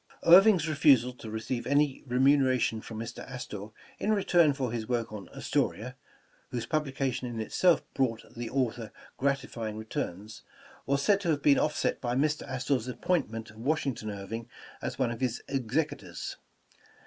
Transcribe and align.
Irving 0.23 0.57
's 0.57 0.67
refusal 0.67 1.13
to 1.13 1.29
receive 1.29 1.67
any 1.67 2.01
remuneration 2.07 2.81
from 2.81 2.97
Mr. 2.97 3.19
Astor 3.29 3.67
in 3.99 4.11
return 4.13 4.51
for 4.53 4.71
his 4.71 4.89
work 4.89 5.13
on 5.13 5.27
''Astoria," 5.29 5.93
whose 6.49 6.65
publication 6.65 7.27
in 7.27 7.39
itself 7.39 7.83
brought 7.93 8.25
the 8.35 8.49
author 8.49 8.91
gratifying 9.19 9.77
returns, 9.77 10.41
was 10.87 11.03
said 11.03 11.21
to 11.21 11.29
have 11.29 11.43
been 11.43 11.59
offset 11.59 12.01
by 12.01 12.15
Mr. 12.15 12.41
Astor 12.49 12.77
'a 12.77 12.89
appointment 12.89 13.51
of 13.51 13.57
Washington 13.57 14.09
Irving 14.09 14.49
as 14.81 14.97
one 14.97 15.11
of 15.11 15.21
his 15.21 15.43
execu 15.47 15.99
tors. 15.99 16.37